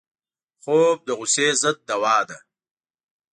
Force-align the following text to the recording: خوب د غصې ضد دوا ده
خوب 0.63 0.97
د 1.07 1.09
غصې 1.19 1.47
ضد 1.61 1.77
دوا 1.89 2.17
ده 2.27 2.37